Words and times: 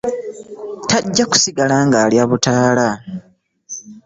Tajja 0.89 1.25
kusigala 1.31 1.75
ng'alya 1.87 2.23
butaala. 2.29 2.87